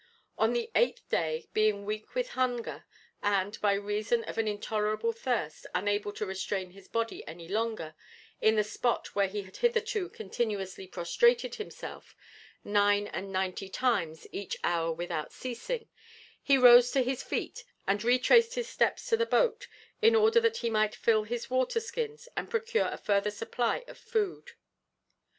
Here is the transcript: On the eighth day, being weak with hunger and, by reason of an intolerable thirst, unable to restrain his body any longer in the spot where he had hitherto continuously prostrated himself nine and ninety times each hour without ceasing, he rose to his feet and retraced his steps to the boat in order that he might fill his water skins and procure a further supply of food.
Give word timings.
On 0.35 0.53
the 0.53 0.71
eighth 0.73 1.07
day, 1.09 1.47
being 1.53 1.85
weak 1.85 2.15
with 2.15 2.29
hunger 2.29 2.85
and, 3.21 3.61
by 3.61 3.73
reason 3.73 4.23
of 4.23 4.39
an 4.39 4.47
intolerable 4.47 5.11
thirst, 5.11 5.67
unable 5.75 6.11
to 6.13 6.25
restrain 6.25 6.71
his 6.71 6.87
body 6.87 7.23
any 7.27 7.47
longer 7.47 7.93
in 8.41 8.55
the 8.55 8.63
spot 8.63 9.13
where 9.13 9.27
he 9.27 9.43
had 9.43 9.57
hitherto 9.57 10.09
continuously 10.09 10.87
prostrated 10.87 11.53
himself 11.53 12.15
nine 12.63 13.05
and 13.09 13.31
ninety 13.31 13.69
times 13.69 14.25
each 14.31 14.57
hour 14.63 14.91
without 14.91 15.31
ceasing, 15.31 15.87
he 16.41 16.57
rose 16.57 16.89
to 16.89 17.03
his 17.03 17.21
feet 17.21 17.63
and 17.85 18.03
retraced 18.03 18.55
his 18.55 18.67
steps 18.67 19.05
to 19.07 19.15
the 19.15 19.27
boat 19.27 19.67
in 20.01 20.15
order 20.15 20.39
that 20.39 20.57
he 20.57 20.71
might 20.71 20.95
fill 20.95 21.25
his 21.25 21.51
water 21.51 21.79
skins 21.79 22.27
and 22.35 22.49
procure 22.49 22.87
a 22.87 22.97
further 22.97 23.29
supply 23.29 23.83
of 23.87 23.99
food. 23.99 24.53